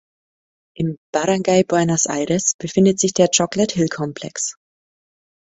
[0.75, 4.55] Im Barangay Buenos Aires befindet sich der "Chocolate Hill Complex".